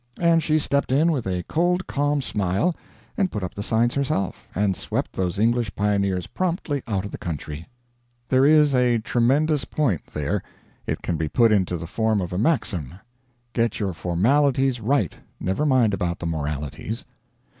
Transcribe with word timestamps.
and 0.17 0.41
she 0.41 0.57
stepped 0.57 0.91
in 0.91 1.11
with 1.11 1.27
a 1.27 1.43
cold 1.43 1.85
calm 1.85 2.23
smile 2.23 2.75
and 3.17 3.31
put 3.31 3.43
up 3.43 3.53
the 3.53 3.61
signs 3.61 3.93
herself, 3.93 4.47
and 4.55 4.75
swept 4.75 5.13
those 5.13 5.37
English 5.37 5.75
pioneers 5.75 6.25
promptly 6.25 6.81
out 6.87 7.05
of 7.05 7.11
the 7.11 7.19
country. 7.19 7.67
There 8.27 8.43
is 8.43 8.73
a 8.73 8.97
tremendous 8.97 9.63
point 9.63 10.07
there. 10.07 10.41
It 10.87 11.03
can 11.03 11.17
be 11.17 11.27
put 11.29 11.51
into 11.51 11.77
the 11.77 11.85
form 11.85 12.19
of 12.19 12.33
a 12.33 12.39
maxim: 12.39 12.95
Get 13.53 13.79
your 13.79 13.93
formalities 13.93 14.79
right 14.81 15.13
never 15.39 15.67
mind 15.67 15.93
about 15.93 16.17
the 16.17 16.25
moralities. 16.25 17.05